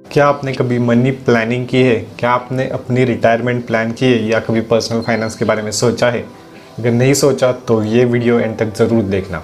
[0.00, 1.94] क्या आपने कभी मनी प्लानिंग की है?
[2.18, 4.24] क्या आपने अपनी रिटायरमेंट प्लान की है?
[4.28, 6.20] या कभी पर्सनल फाइनेंस के बारे में सोचा है?
[6.78, 9.42] अगर नहीं सोचा तो ये वीडियो एंड तक ज़रूर देखना।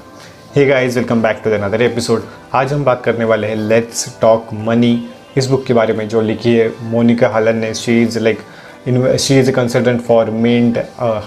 [0.56, 2.24] Hey guys welcome back to another episode
[2.54, 6.20] आज हम बात करने वाले हैं लेट्स टॉक मनी इस बुक के बारे में जो
[6.22, 10.78] लिखी है मोनिका हालन ने। She is like she is a consultant for Mint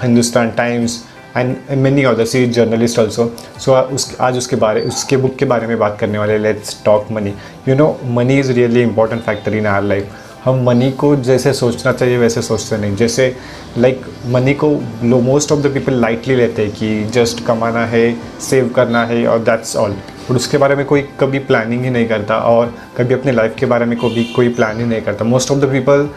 [0.02, 1.04] Hindustan Times
[1.38, 5.68] and many other see journalist also so उस आज उसके बारे, उसके बुक के बारे
[5.68, 7.34] में बात करने वाले let's talk money
[7.68, 11.92] you know money is really important factor in our life हम मनी को जैसे सोचना
[11.92, 13.36] चाहिए, वैसे सोचते नहीं। जैसे
[13.78, 14.70] लाइक मनी को
[15.04, 19.26] लो most of the people lightly लेते हैं कि जस्ट कमाना है सेव करना है,
[19.28, 19.96] और दैट्स ऑल
[20.30, 23.66] और उसके बारे में कोई कभी प्लानिंग ही नहीं करता, और कभी अपने लाइफ के
[23.66, 25.26] बारे में कभी कोई प्लान ही नहीं करता.
[25.26, 26.10] मोस्ट ऑफ़ द पीपल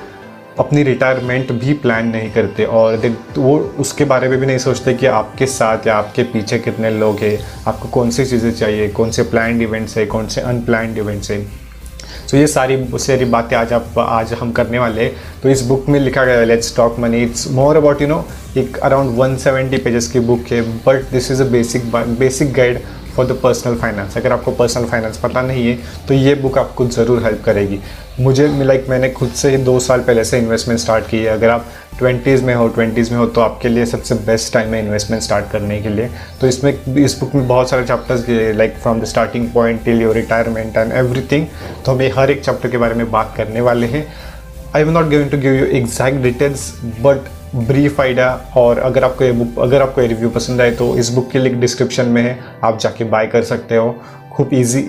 [0.58, 3.06] अपनी रिटायरमेंट भी प्लान नहीं करते और
[3.38, 7.18] वो उसके बारे में भी नहीं सोचते कि आपके साथ या आपके पीछे कितने लोग
[7.18, 11.30] हैं, आपको कौन सी चीज़ें चाहिए कौन से प्लान इवेंट्स है कौन से अनप्लान्ड इवेंट्स
[11.30, 11.40] है।
[12.30, 15.88] तो ये सारी सारी बातें आज आप, आज हम करने वाले हैं। तो इस बुक
[15.88, 18.24] में लिखा गया है let's talk money it's more about you know
[18.56, 22.78] एक अराउंड 170 पेजेस की बुक है but this is a basic basic guide
[23.16, 26.86] for the personal finance अगर आपको पर्सनल फाइनेंस पता नहीं है तो ये बुक आपको
[26.88, 27.80] ज़रूर हेल्प करेगी।
[28.20, 31.50] मुझे लाइक मैंने खुद से ही दो साल पहले से इन्वेस्टमेंट स्टार्ट की है। अगर
[31.50, 31.66] आप
[31.98, 35.50] ट्वेंटीज़ में हो ट्वेंटीज़ में हो तो आपके लिए सबसे बेस्ट टाइम है इन्वेस्टमेंट स्टार्ट
[35.50, 36.08] करने के लिए।
[36.40, 38.24] तो इसमें, इस बुक में बहुत सारे chapters
[38.56, 41.46] like from the starting point till your retirement and everything
[41.84, 44.06] तो हमें हर एक चैप्टर के बारे में बात करने वाले हैं।
[44.76, 49.24] I am not going to give you exact details but brief idea और अगर आपको
[49.24, 52.22] ये बुक अगर आपको ये रिव्यू पसंद आए तो इस बुक की लिंक डिस्क्रिप्शन में
[52.22, 53.94] है। आप जाके बाय कर सकते हो।
[54.32, 54.80] खूब easy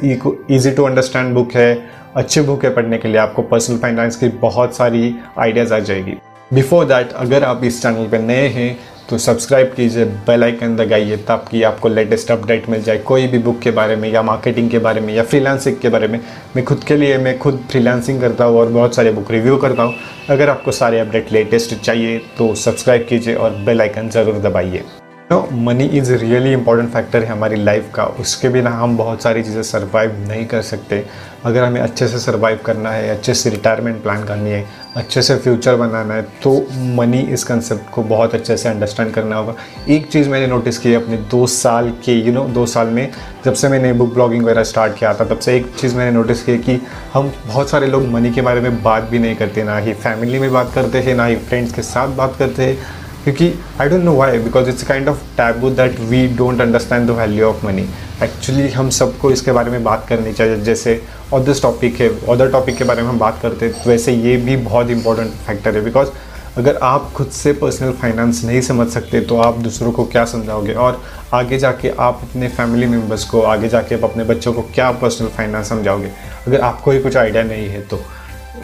[0.51, 4.27] easy to understand book है। अच्छी बुक है पढ़ने के लिए। आपको पर्सनल फाइनेंस की
[4.27, 6.15] बहुत सारी आइडियाज़ आ जाएगी।
[6.53, 11.17] बिफोर दैट अगर आप इस चैनल पर नए हैं तो सब्सक्राइब कीजिए बेल आइकन दगाइए
[11.27, 14.79] ताकि आपको लेटेस्ट अपडेट मिल जाए कोई भी बुक के बारे में या मार्केटिंग के
[14.79, 16.19] बारे में या फ्रीलांसिंग के बारे में।
[16.55, 19.83] मैं खुद के लिए, मैं खुद फ्रीलांसिंग करता हूँ और बहुत सारे बुक रिव्यू करता
[19.83, 19.95] हूँ।
[20.29, 24.83] अगर आपको सारे अपडेट लेटेस्ट चाहिए तो सब्सक्राइब कीजिए और बेल आइकन ज़रूर दबाइए।
[25.33, 29.43] तो money is really important factor है हमारी लाइफ का। उसके बिना हम बहुत सारी
[29.43, 31.03] चीज़ें सर्वाइव नहीं कर सकते।
[31.45, 34.65] अगर हमें अच्छे से सर्वाइव करना है अच्छे से रिटायरमेंट प्लान करनी है
[34.97, 36.53] अच्छे से फ्यूचर बनाना है तो
[36.97, 39.55] मनी इस कंसेप्ट को बहुत अच्छे से अंडरस्टैंड करना होगा।
[39.89, 42.87] एक चीज़ मैंने नोटिस की अपने दो साल के यू you नो know, दो साल
[42.87, 43.11] में
[43.45, 46.43] जब से मैंने बुक ब्लॉगिंग वगैरह स्टार्ट किया था तब से एक चीज़ मैंने नोटिस
[46.43, 46.79] की कि
[47.13, 50.39] हम बहुत सारे लोग मनी के बारे में बात भी नहीं करते ना ही फैमिली
[50.39, 54.03] में बात करते हैं ना ही फ्रेंड्स के साथ बात करते हैं। क्योंकि I don't
[54.03, 57.87] know why because it's kind of taboo that we don't understand the value of money
[58.23, 61.01] actually हम सबको इसके बारे में बात करनी चाहिए। जैसे
[61.33, 64.35] अदर टॉपिक है अदर टॉपिक के बारे में हम बात करते हैं तो वैसे ये
[64.37, 66.09] भी बहुत इंपॉर्टेंट फैक्टर है। बिकॉज़
[66.57, 70.73] अगर आप खुद से पर्सनल फाइनेंस नहीं समझ सकते तो आप दूसरों को क्या समझाओगे?
[70.73, 71.01] और
[71.33, 75.27] आगे जाके आप अपने फैमिली मेंबर्स को, आगे जाके आप अपने बच्चों को क्या पर्सनल
[75.27, 76.11] फाइनेंस समझाओगे?
[76.47, 78.01] अगर आपको ही कुछ आइडिया नहीं है तो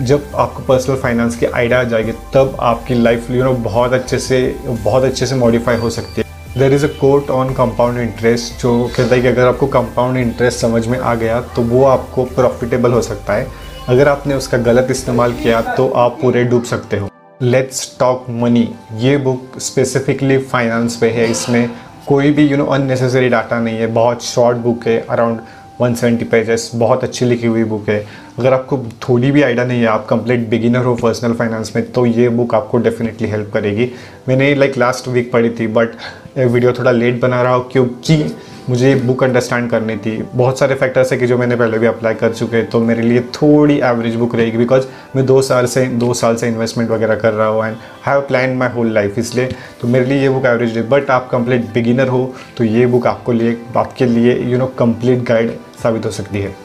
[0.02, 4.20] जब आपको पर्सनल फाइनेंस की आइडिया आ जाएगी, तब आपकी लाइफ यू नो बहुत अच्छे
[4.20, 6.28] से, बहुत अच्छे से मॉडिफाई हो सकती है।
[6.58, 10.60] There is a quote on compound interest जो कहता है कि अगर आपको कंपाउंड इंटरेस्ट
[10.60, 13.48] समझ में आ गया तो वो आपको प्रॉफिटेबल हो सकता है।
[13.90, 17.10] अगर आपने उसका गलत इस्तेमाल किया तो आप पूरे डूब सकते हो।
[17.42, 21.70] लेट्स टॉक मनी ये बुक स्पेसिफिकली फाइनेंस पे है। इसमें
[22.08, 25.40] कोई भी यू नो अननेसेसरी डाटा नहीं है। बहुत शॉर्ट बुक है अराउंड
[25.82, 28.04] 170 पेजेस बहुत अच्छी लिखी हुई बुक है।
[28.40, 32.06] अगर आपको थोड़ी भी आइडिया नहीं है, आप कंप्लीट बिगिनर हो पर्सनल फाइनेंस में तो
[32.06, 33.90] ये बुक आपको डेफिनेटली हेल्प करेगी।
[34.28, 35.96] मैंने लाइक लास्ट वीक पढ़ी थी बट
[36.38, 38.24] वीडियो थोड़ा लेट बना रहा हूँ क्योंकि
[38.70, 41.86] मुझे ये बुक अंडरस्टैंड करनी थी। बहुत सारे फैक्टर्स है कि जो मैंने पहले भी
[41.88, 44.86] अप्लाई कर चुके हैं तो मेरे लिए थोड़ी एवरेज बुक रहेगी बिकॉज़
[45.16, 48.54] मैं दो साल से, दो साल से इन्वेस्टमेंट वगैरह कर रहा हूँ and have plan
[48.58, 49.50] my whole life इसलिए
[49.82, 53.08] तो मेरे लिए ये बुक एवरेज है। बट आप कंप्लीट बिगिनर हो तो ये बुक
[53.08, 56.56] आपको लिए, आपके लिए यू नो कंप्लीट गाइड साबित हो सकती है।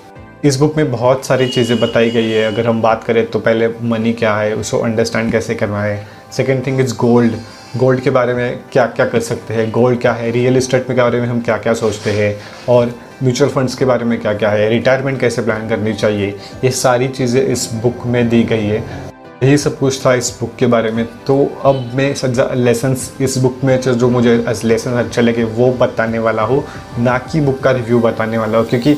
[0.45, 3.69] इस बुक में बहुत सारी चीज़ें बताई गई है। अगर हम बात करें तो पहले
[3.83, 7.33] मनी क्या है, उसको अंडरस्टैंड कैसे करना है। Second thing is gold
[7.77, 9.71] gold के बारे में क्या क्या कर सकते हैं?
[9.71, 10.31] गोल्ड क्या है?
[10.31, 12.37] रियल इस्टेट के बारे में हम क्या क्या सोचते हैं?
[12.69, 14.69] और म्यूचुअल फंड्स के बारे में क्या क्या है?
[14.69, 16.29] रिटायरमेंट कैसे प्लान करनी चाहिए?
[16.65, 19.04] ये सारी चीज़ें इस बुक में दी गई है।
[19.45, 23.37] यही सब कुछ था इस बुक के बारे में। तो अब मैं सजा लेसन्स इस
[23.39, 26.65] बुक में जो मुझे लेसन अच्छे लगे वो बताने वाला हो।
[26.99, 28.97] ना कि बुक का रिव्यू बताने वाला हो क्योंकि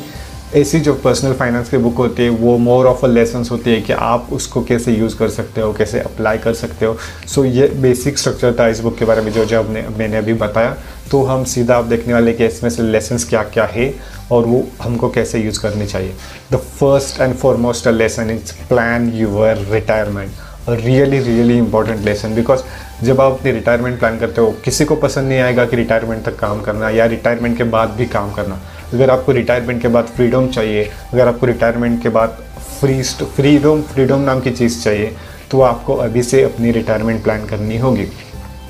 [0.55, 3.81] ऐसी जो पर्सनल फाइनेंस की बुक होती है वो मोर ऑफ़ अ लेसन्स होती है
[3.81, 6.97] कि आप उसको कैसे यूज़ कर सकते हो कैसे अप्लाई कर सकते हो।
[7.27, 10.17] सो so, ये बेसिक स्ट्रक्चर था इस बुक के बारे में जो जब ने, मैंने
[10.17, 10.77] अभी बताया।
[11.11, 13.95] तो हम सीधा आप देखने वाले कि इसमें से लेसन्स क्या क्या है।
[14.33, 16.15] और वो हमको कैसे यूज़ करनी चाहिए?
[16.53, 20.31] The first and foremost lesson is plan your retirement
[20.69, 22.63] really really important lesson because
[23.05, 26.37] जब आप अपनी रिटायरमेंट प्लान करते हो, किसी को पसंद नहीं आएगा कि रिटायरमेंट तक
[26.39, 28.61] काम करना या रिटायरमेंट के बाद भी काम करना।
[28.95, 32.39] अगर आपको रिटायरमेंट के बाद फ्रीडम चाहिए, अगर आपको रिटायरमेंट के बाद
[32.81, 35.15] फ्री फ्रीडम फ्रीडम नाम की चीज़ चाहिए
[35.51, 38.07] तो आपको अभी से अपनी रिटायरमेंट प्लान करनी होगी।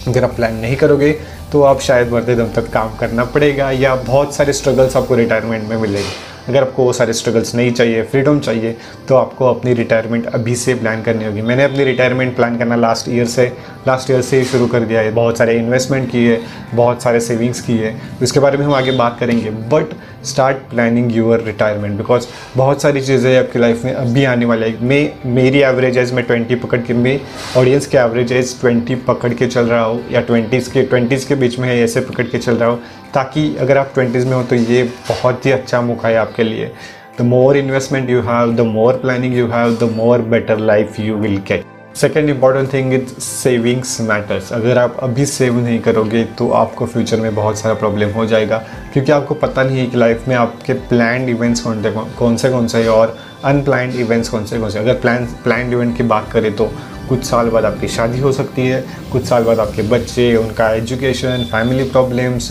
[0.08, 1.10] अगर आप प्लान नहीं करोगे
[1.56, 5.68] तो आप शायद मरते दम तक काम करना पड़ेगा या बहुत सारे स्ट्रगल्स आपको रिटायरमेंट
[5.68, 8.76] में मिलेंगे। अगर आपको वो सारे स्ट्रगल्स नहीं चाहिए फ्रीडम चाहिए
[9.08, 13.08] तो आपको अपनी रिटायरमेंट अभी से प्लान करनी होगी। मैंने अपनी रिटायरमेंट प्लान करना लास्ट
[13.08, 13.46] ईयर से
[13.88, 16.40] लास्ट ईयर से ही शुरू कर दिया है। बहुत सारे इन्वेस्टमेंट किए,
[16.74, 19.94] बहुत सारे सेविंग्स किए। उसके बारे में हम आगे बात करेंगे। But
[20.26, 22.26] start planning your retirement because
[22.56, 26.24] बहुत सारी चीज़ें आपकी लाइफ में अभी आने वाले हैं। मैं, मेरी एवरेज एज मैं
[26.24, 27.18] ट्वेंटी पकड़ के, मैं
[27.56, 31.34] ऑडियंस के एवरेज एज ट्वेंटी पकड़ के चल रहा हूँ या ट्वेंटीज़ के ट्वेंटीज़ के
[31.34, 32.80] बीच में ऐसे पकड़ के चल रहा हूँ
[33.16, 36.72] ताकि अगर आप ट्वेंटीज़ में हो तो ये बहुत ही अच्छा मौका है आपके लिए।
[37.18, 41.14] The more investment you have the more planning you have the more better life you
[41.16, 41.64] will get
[41.96, 47.20] second important thing is savings matters अगर आप अभी सेव नहीं करोगे तो आपको फ्यूचर
[47.20, 48.56] में बहुत सारा प्रॉब्लम हो जाएगा।
[48.92, 52.50] क्योंकि आपको पता नहीं है कि लाइफ में आपके प्लान इवेंट्स कौन से कौन से
[52.50, 56.02] कौन से है और अनप्लान इवेंट्स कौन से कौन से। अगर प्लान प्लान इवेंट की
[56.04, 56.70] बात करें तो
[57.08, 61.48] कुछ साल बाद आपकी शादी हो सकती है, कुछ साल बाद आपके बच्चे, उनका एजुकेशन
[61.52, 62.50] फैमिली प्रॉब्लम्स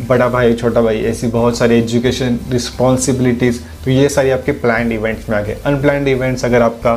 [0.00, 5.28] बड़ा भाई, छोटा भाई, ऐसी बहुत सारी एजुकेशन रिस्पॉन्सिबिलिटीज़ तो ये सारी आपके प्लान इवेंट्स
[5.28, 6.94] में आ गए। अनप्लान इवेंट्स अगर आपका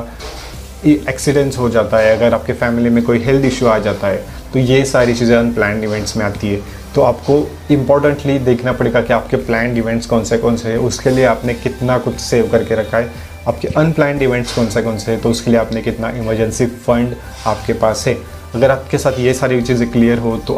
[0.86, 4.60] एक्सीडेंट्स हो जाता है, अगर आपके फैमिली में कोई हेल्थ इशू आ जाता है तो
[4.60, 6.62] ये सारी चीज़ें अनप्लान इवेंट्स में आती है।
[6.96, 7.38] तो आपको
[7.72, 11.54] इम्पोर्टेंटली देखना पड़ेगा कि आपके प्लान इवेंट्स कौन से कौन से हैं। उसके लिए आपने
[11.56, 13.10] कितना कुछ सेव करके रखा है।
[13.48, 17.16] आपके अनप्लान इवेंट्स कौन से कौन से हैं तो उसके लिए आपने कितना इमरजेंसी फंड
[17.48, 18.18] आपके पास है।
[18.56, 20.56] अगर आपके साथ ये सारी चीज़ें क्लियर हो तो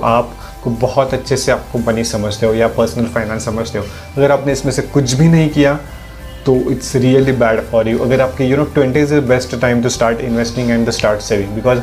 [0.67, 3.85] आपको बहुत अच्छे से आपको मनी समझते हो या पर्सनल फाइनेंस समझते हो।
[4.17, 5.73] अगर आपने इसमें से कुछ भी नहीं किया
[6.45, 9.81] तो it's really bad for you अगर आपके you know twenty is the best time
[9.83, 11.79] to start investing and the start saving because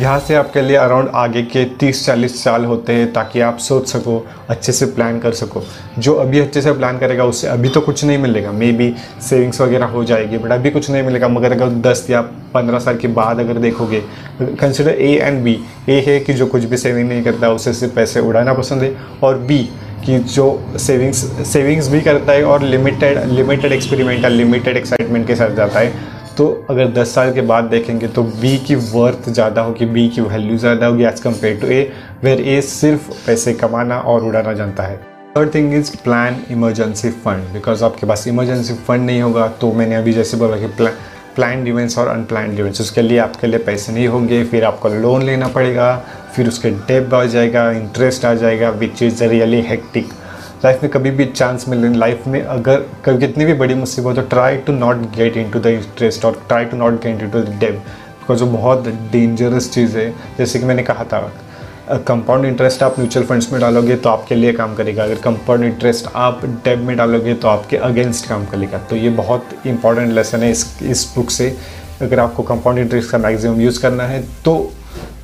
[0.00, 4.16] यहाँ से आपके लिए अराउंड आगे के 30-40 साल होते हैं ताकि आप सोच सको,
[4.50, 5.62] अच्छे से प्लान कर सको।
[5.98, 8.92] जो अभी अच्छे से प्लान करेगा, उससे अभी तो कुछ नहीं मिलेगा। मे बी
[9.22, 12.20] सेविंग्स वगैरह हो जाएगी बट अभी कुछ नहीं मिलेगा। मगर अगर 10 या
[12.54, 14.02] 15 साल के बाद अगर देखोगे
[14.40, 15.58] consider A and B
[15.88, 18.94] A है कि जो कुछ भी सेविंग नहीं करता, उसे सिर्फ़ पैसे उड़ाना पसंद है।
[19.22, 19.58] और बी
[20.06, 20.46] कि जो
[20.76, 21.18] सेविंग्स
[21.48, 26.11] सेविंग्स भी करता है और लिमिटेड लिमिटेड एक्सपेरिमेंट या लिमिटेड एक्साइटमेंट के साथ जाता है।
[26.38, 30.20] तो अगर 10 साल के बाद देखेंगे तो बी की वर्थ ज़्यादा होगी बी की
[30.20, 31.80] वैल्यू ज़्यादा होगी as compare to a
[32.24, 34.96] where a सिर्फ़ पैसे कमाना और उड़ाना जानता है।
[35.36, 39.96] Third thing is plan emergency fund because आपके पास इमरजेंसी फंड नहीं होगा तो मैंने
[39.96, 40.94] अभी जैसे बोला कि प्लान
[41.36, 45.22] प्लान इवेंट्स और अनप्लान इवेंट्स उसके लिए आपके लिए पैसे नहीं होंगे, फिर आपको लोन
[45.22, 45.94] लेना पड़ेगा,
[46.34, 50.08] फिर उसके डेप आ जाएगा इंटरेस्ट आ जाएगा which is really hectic
[50.64, 54.22] life में कभी भी चांस मिले लाइफ में अगर कभी कितनी भी बड़ी मुसीबत हो
[54.30, 57.74] try to not get into the interest और try to not get into the debt
[57.74, 61.20] because वो बहुत डेंजरस चीज़ है। जैसे कि मैंने कहा था
[62.08, 66.06] कंपाउंड इंटरेस्ट आप म्यूचुअल फंड्स में डालोगे तो आपके लिए काम करेगा। अगर कंपाउंड इंटरेस्ट
[66.16, 70.50] आप डेब में डालोगे तो आपके अगेंस्ट काम करेगा। तो ये बहुत इंपॉर्टेंट लेसन है
[70.50, 71.56] इस इस बुक से।
[72.02, 74.54] अगर आपको कंपाउंड इंटरेस्ट का मैक्सिमम यूज़ करना है तो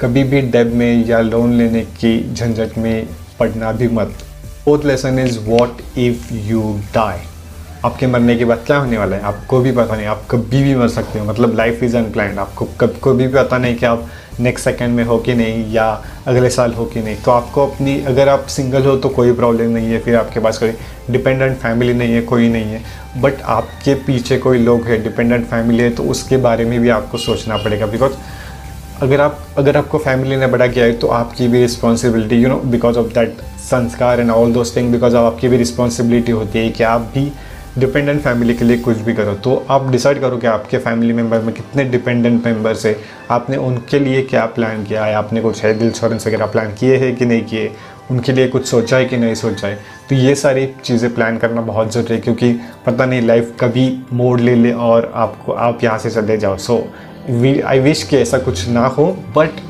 [0.01, 3.07] कभी भी डेब में या लोन लेने की झंझट में
[3.39, 4.19] पड़ना भी मत।
[4.69, 6.63] Fourth lesson is what if you
[6.95, 7.19] die
[7.85, 9.23] आपके मरने के बाद क्या होने वाला है?
[9.23, 12.65] आपको भी पता नहीं, आप कभी भी मर सकते हो। मतलब लाइफ इज़ अनप्लान आपको
[12.81, 14.07] कब को भी पता नहीं कि आप
[14.41, 15.87] नेक्स्ट सेकंड में हो कि नहीं या
[16.27, 19.71] अगले साल हो कि नहीं। तो आपको अपनी, अगर आप सिंगल हो तो कोई प्रॉब्लम
[19.71, 20.73] नहीं है। फिर आपके पास कोई
[21.11, 22.83] डिपेंडेंट फैमिली नहीं है, कोई नहीं है।
[23.21, 27.19] बट आपके पीछे कोई लोग है डिपेंडेंट फैमिली है तो उसके बारे में भी आपको
[27.19, 28.13] सोचना पड़ेगा। बिकॉज़
[29.03, 32.57] अगर आप, अगर आपको फैमिली ने बड़ा किया है तो आपकी भी responsibility you know
[32.67, 36.69] because of that sanskar and all those thing because of आपकी भी रिस्पॉन्सिबिलिटी होती है
[36.69, 37.31] कि आप भी
[37.79, 41.41] डिपेंडेंट फैमिली के लिए कुछ भी करो। तो आप डिसाइड करो कि आपके फैमिली मेंबर
[41.41, 42.97] में कितने डिपेंडेंट मेंबर्स है।
[43.31, 45.15] आपने उनके लिए क्या प्लान किया है?
[45.15, 47.71] आपने कुछ हेल्थ इंश्योरेंस वगैरह प्लान किए हैं कि नहीं किए?
[48.11, 49.79] उनके लिए कुछ सोचा है कि नहीं सोचा है?
[50.09, 52.53] तो ये सारी चीज़ें प्लान करना बहुत ज़रूरी है, क्योंकि
[52.87, 56.77] पता नहीं लाइफ कभी मोड़ ले ले और आपको, आप यहाँ से चले जाओ। सो
[56.77, 59.07] वी आई विश कि ऐसा कुछ ना हो
[59.37, 59.61] but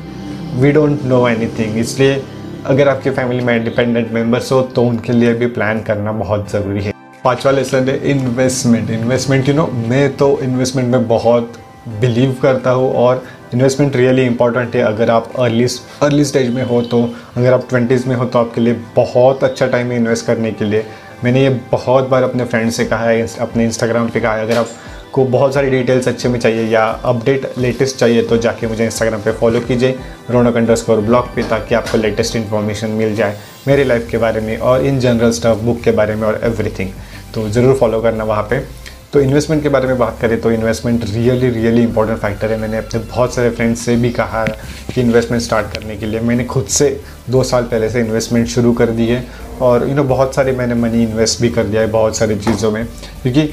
[0.55, 1.27] we don't know
[1.59, 2.21] anything इसलिए
[2.65, 6.83] अगर आपके फैमिली में इंडिपेंडेंट मेंबर्स हो तो उनके लिए भी प्लान करना बहुत ज़रूरी
[6.83, 11.59] है। पाँचवा लेसन है इन्वेस्टमेंट इन्वेस्टमेंट यू नो मैं तो इन्वेस्टमेंट में बहुत
[12.01, 13.23] बिलीव करता हूँ और
[13.53, 15.67] इन्वेस्टमेंट रियली इंपॉर्टेंट है। अगर आप अर्ली
[16.03, 17.03] अर्ली स्टेज में हो तो
[17.37, 20.65] अगर आप ट्वेंटीज़ में हो तो आपके लिए बहुत अच्छा टाइम है इन्वेस्ट करने के
[20.65, 20.85] लिए।
[21.23, 24.57] मैंने ये बहुत बार अपने फ्रेंड से कहा है, अपने इंस्टाग्राम पे कहा है, अगर
[24.57, 24.67] आप
[25.13, 29.21] को बहुत सारी डिटेल्स अच्छे में चाहिए या अपडेट लेटेस्ट चाहिए तो जाके मुझे इंस्टाग्राम
[29.21, 29.95] पे फॉलो कीजिए,
[30.31, 33.37] रोनक अंडर ब्लॉग पे, ताकि आपको लेटेस्ट इन्फॉर्मेशन मिल जाए
[33.67, 36.89] मेरी लाइफ के बारे में और इन जनरल स्टफ़ बुक के बारे में और एवरीथिंग
[37.33, 38.67] तो ज़रूर फॉलो करना वहाँ पर
[39.13, 42.77] तो इन्वेस्टमेंट के बारे में बात करें तो investment really really important factor है। मैंने
[42.77, 46.65] अपने बहुत सारे फ्रेंड्स से भी कहा कि इन्वेस्टमेंट स्टार्ट करने के लिए। मैंने खुद
[46.67, 46.89] से
[47.29, 49.23] दो साल पहले से इन्वेस्टमेंट शुरू कर दी है
[49.61, 52.71] और यू नो बहुत सारे मैंने मनी इन्वेस्ट भी कर दिया है बहुत सारी चीज़ों
[52.71, 52.85] में।
[53.21, 53.49] क्योंकि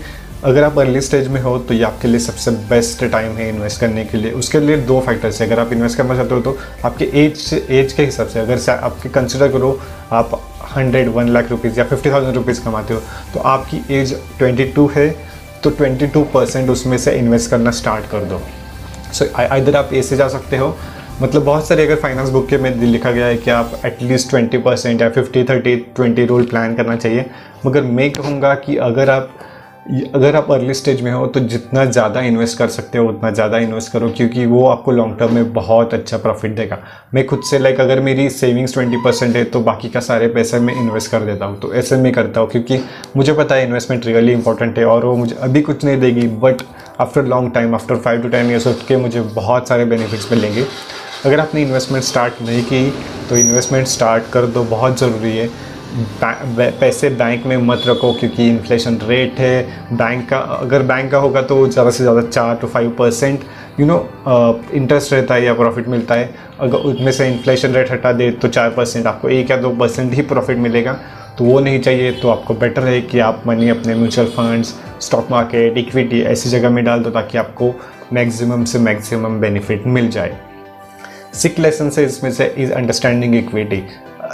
[0.46, 3.80] अगर आप अर्ली स्टेज में हो तो ये आपके लिए सबसे बेस्ट टाइम है इन्वेस्ट
[3.80, 6.56] करने के लिए। उसके लिए दो फैक्टर्स है। अगर आप इन्वेस्ट करना चाहते हो तो
[6.84, 9.78] आपके एज से एज के हिसाब से अगर आपके कंसिडर करो
[10.12, 10.40] आप
[10.76, 13.00] hundred one lakh rupees or fifty thousand rupees कमाते हो
[13.34, 15.08] तो आपकी एज ट्वेंटी टू है
[15.64, 18.40] तो ट्वेंटी टू परसेंट उसमें से इन्वेस्ट करना स्टार्ट कर दो।
[19.12, 20.76] सो so, इधर आप ए से जा सकते हो।
[21.22, 24.58] मतलब बहुत सारे अगर फाइनेंस बुक के में लिखा गया है कि आप at least twenty
[24.58, 27.24] percent or fifty thirty twenty rule plan करना चाहिए।
[27.66, 29.38] मगर मैं कहूँगा कि अगर आप
[29.86, 33.58] अगर आप अर्ली स्टेज में हो तो जितना ज़्यादा इन्वेस्ट कर सकते हो, उतना ज़्यादा
[33.58, 36.78] इन्वेस्ट करो, क्योंकि वो आपको लॉन्ग टर्म में बहुत अच्छा प्रॉफिट देगा।
[37.14, 40.58] मैं खुद से लाइक अगर मेरी सेविंग्स ट्वेंटी परसेंट है तो बाकी का सारे पैसे
[40.60, 42.80] मैं इन्वेस्ट कर देता हूँ तो ऐसे मैं करता हूँ, क्योंकि
[43.16, 46.62] मुझे पता है इन्वेस्टमेंट रियली इंपॉर्टेंट है, और वो मुझे अभी कुछ नहीं देगी but
[47.00, 50.64] after long time after five to ten years के मुझे बहुत सारे बेनिफिट्स मिलेंगे।
[51.24, 52.90] अगर आपने इन्वेस्टमेंट स्टार्ट नहीं की
[53.28, 55.48] तो इन्वेस्टमेंट स्टार्ट कर दो, बहुत ज़रूरी है।
[56.20, 59.62] पैसे बैंक में मत रखो क्योंकि इन्फ्लेशन रेट है।
[59.92, 63.44] बैंक का, अगर बैंक का होगा तो ज़्यादा से ज़्यादा चार to five percent
[63.80, 63.98] you know
[64.74, 68.48] interest रहता है या प्रॉफिट मिलता है। अगर उसमें से इन्फ्लेशन रेट हटा दे तो
[68.48, 70.98] चार परसेंट आपको एक या दो परसेंट ही प्रॉफिट मिलेगा।
[71.38, 75.28] तो वो नहीं चाहिए तो आपको बेटर है कि आप मनी अपने mutual funds stock
[75.30, 77.74] market equity ऐसी जगह में डाल दो ताकि आपको
[78.12, 80.36] मैक्सिमम से मैक्सिमम बेनिफिट मिल जाए।
[81.34, 83.82] सिक लेसन से इसमें से is understanding equity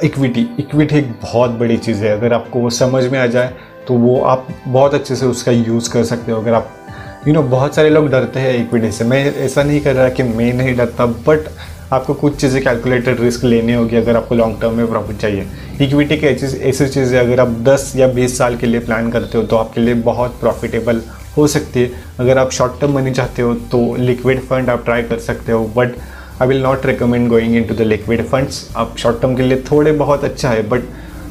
[0.04, 3.52] equity equity एक बहुत बड़ी चीज़ है। अगर आपको वो समझ में आ जाए
[3.88, 6.70] तो वो आप बहुत अच्छे से उसका यूज़ कर सकते हो। अगर आप
[7.18, 9.94] यू you नो know, बहुत सारे लोग डरते हैं इक्विटी से। मैं ऐसा नहीं कर
[9.94, 11.48] रहा कि मैं नहीं डरता बट
[11.92, 15.46] आपको कुछ चीज़ें कैलकुलेटेड रिस्क लेनी होगी अगर आपको लॉन्ग टर्म में प्रॉफिट चाहिए।
[15.80, 19.38] इक्विटी की ऐसी ऐसी चीज़ अगर आप 10 या 20 साल के लिए प्लान करते
[19.38, 21.02] हो तो आपके लिए बहुत प्रॉफिटेबल
[21.36, 21.90] हो सकती है।
[22.20, 25.64] अगर आप शॉर्ट टर्म मनी चाहते हो तो लिक्विड फंड आप ट्राई कर सकते हो
[25.76, 25.94] but
[26.42, 29.90] I will not recommend going into the liquid funds आप शॉर्ट टर्म के लिए थोड़े
[29.92, 30.84] बहुत अच्छा है बट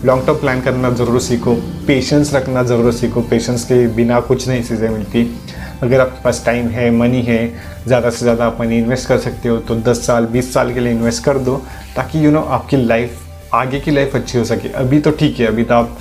[0.06, 1.54] लॉन्ग टर्म प्लान करना ज़रूर सीखो।
[1.88, 5.26] पेशेंस रखना ज़रूर सीखो। पेशेंस के बिना कुछ नहीं चीज़ें मिलती।
[5.84, 7.42] अगर आपके पास टाइम है मनी है,
[7.88, 10.80] ज़्यादा से ज़्यादा आप मनी इन्वेस्ट कर सकते हो तो 10 साल 20 साल के
[10.80, 11.56] लिए इन्वेस्ट कर दो,
[11.96, 13.20] ताकि यू नो आपकी लाइफ
[13.54, 15.98] आगे की लाइफ अच्छी हो सके। अभी तो ठीक है, अभी तो आप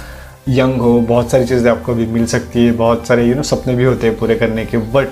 [0.48, 3.74] यंग हो, बहुत सारी चीज़ें आपको अभी मिल सकती है, बहुत सारे यू नो सपने
[3.74, 5.08] भी होते हैं पूरे करने के बट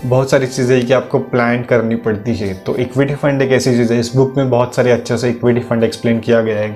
[0.00, 3.92] बहुत सारी चीज़ें कि आपको प्लान करनी पड़ती है। तो इक्विटी फंड एक ऐसी चीज़
[3.92, 6.68] है, इस बुक में बहुत सारे अच्छे से इक्विटी फंड एक्सप्लेन किया गया है।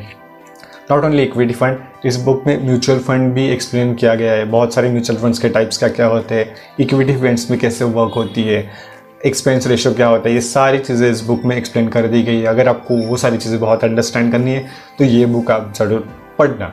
[0.91, 4.75] नॉट ओनली इक्विटी फंड इस बुक में म्यूचुअल फंड भी एक्सप्लेन किया गया है। बहुत
[4.75, 8.43] सारे म्यूचुअल फंड्स के टाइप्स क्या क्या होते हैं इक्विटी फंड्स में कैसे वर्क होती
[8.43, 8.71] है
[9.27, 12.39] एक्सपेंस रेशो क्या होता है, ये सारी चीज़ें इस बुक में एक्सप्लेन कर दी गई
[12.39, 14.67] है। अगर आपको वो सारी चीज़ें बहुत अंडरस्टैंड करनी है
[14.99, 16.73] तो ये बुक आप ज़रूर पढ़ना।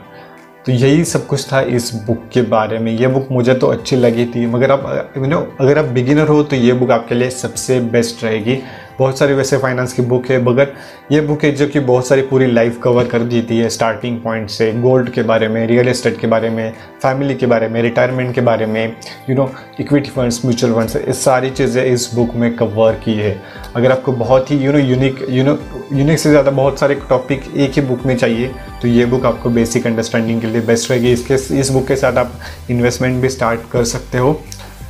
[0.65, 3.95] तो यही सब कुछ था इस बुक के बारे में। ये बुक मुझे तो अच्छी
[3.95, 7.29] लगी थी, मगर आप यू नो अगर आप बिगिनर हो तो ये बुक आपके लिए
[7.29, 8.59] सबसे बेस्ट रहेगी।
[8.99, 10.73] बहुत सारी वैसे फाइनेंस की बुक है, मगर
[11.11, 14.49] ये बुक है जो कि बहुत सारी पूरी लाइफ कवर कर देती है स्टार्टिंग पॉइंट
[14.49, 18.33] से गोल्ड के बारे में रियल एस्टेट के बारे में फैमिली के बारे में रिटायरमेंट
[18.35, 18.95] के बारे में
[19.29, 23.35] you know equity funds mutual funds ये सारी चीज़ें इस बुक में कवर की है।
[23.75, 25.57] अगर आपको बहुत ही you know unique you know
[25.93, 28.51] unique से ज़्यादा बहुत सारे टॉपिक एक ही बुक में चाहिए
[28.81, 32.17] तो ये बुक आपको बेसिक अंडरस्टैंडिंग के लिए बेस्ट रहेगी। इसके, इस बुक के साथ
[32.17, 32.39] आप
[32.71, 34.39] इन्वेस्टमेंट भी स्टार्ट कर सकते हो।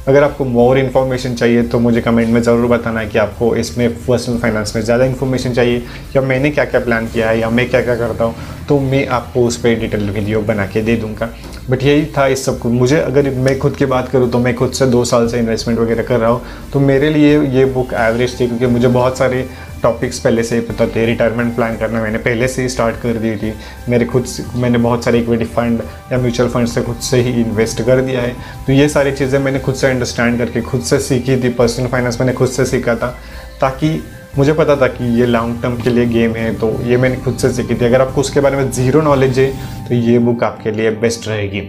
[0.08, 3.89] अगर आपको मोर इन्फॉर्मेशन चाहिए तो मुझे कमेंट में ज़रूर बताना है कि आपको इसमें
[3.98, 5.84] पर्सनल फाइनेंस में ज़्यादा इन्फॉर्मेशन चाहिए,
[6.15, 8.36] या मैंने क्या क्या प्लान किया है, या मैं क्या क्या करता हूँ
[8.68, 11.29] तो मैं आपको उस पर डिटेल वीडियो बना के दे दूँगा।
[11.70, 14.72] बट यही था इस सबको। मुझे अगर मैं खुद की बात करूँ तो मैं खुद
[14.72, 16.41] से दो साल से इन्वेस्टमेंट वगैरह कर रहा हूँ
[16.74, 19.48] तो मेरे लिए ये बुक एवरेज थी, क्योंकि मुझे बहुत सारे
[19.83, 23.17] टॉपिक्स पहले से ही पता थे रिटायरमेंट प्लान करना मैंने पहले से ही स्टार्ट कर
[23.17, 23.53] दी थी।
[23.89, 25.81] मेरे खुद से मैंने बहुत सारे इक्विटी फंड
[26.12, 28.36] या म्यूचुअल फंड से खुद से ही इन्वेस्ट कर दिया है।
[28.67, 32.19] तो ये सारी चीज़ें मैंने खुद से अंडरस्टैंड करके खुद से सीखी थी। पर्सनल फाइनेंस
[32.19, 33.15] मैंने खुद से सीखा था
[33.62, 34.01] ताकि
[34.38, 37.38] मुझे पता था कि ये लॉन्ग टर्म के लिए गेम है तो ये मैंने खुद
[37.38, 39.51] से सीखी थी। अगर आपको उसके बारे में ज़ीरो नॉलेज है
[39.88, 41.62] तो ये बुक आपके लिए बेस्ट रहेगी।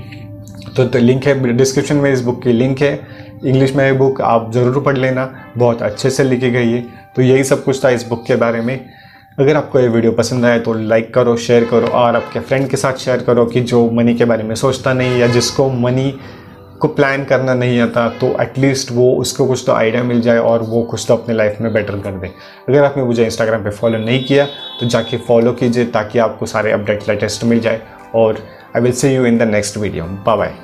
[0.76, 2.94] तो, तो लिंक है डिस्क्रिप्शन में इस बुक की लिंक है।
[3.44, 5.24] इंग्लिश में ये बुक आप ज़रूर पढ़ लेना।
[5.56, 6.84] बहुत अच्छे से लिखी गई है।
[7.16, 8.78] तो यही सब कुछ था इस बुक के बारे में।
[9.38, 12.76] अगर आपको ये वीडियो पसंद आए तो लाइक करो शेयर करो और आपके फ्रेंड के
[12.76, 16.10] साथ शेयर करो कि जो मनी के बारे में सोचता नहीं या जिसको मनी
[16.80, 20.62] को प्लान करना नहीं आता तो एटलीस्ट वो उसको कुछ तो आइडिया मिल जाए और
[20.62, 22.30] वो कुछ तो अपने लाइफ में बेटर कर दे।
[22.68, 24.46] अगर आपने मुझे इंस्टाग्राम पे फॉलो नहीं किया
[24.80, 27.82] तो जाके फॉलो कीजिए ताकि आपको सारे अपडेट लेटेस्ट मिल जाए
[28.14, 28.38] और
[28.76, 30.54] I will see you in the next video bye bye